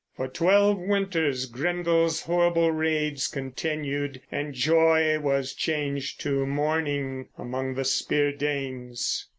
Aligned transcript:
For 0.15 0.27
twelve 0.27 0.79
winters 0.79 1.45
Grendel's 1.45 2.21
horrible 2.21 2.71
raids 2.71 3.27
continued, 3.27 4.19
and 4.31 4.51
joy 4.51 5.19
was 5.19 5.53
changed 5.53 6.19
to 6.21 6.43
mourning 6.47 7.27
among 7.37 7.75
the 7.75 7.85
Spear 7.85 8.31
Danes. 8.31 9.27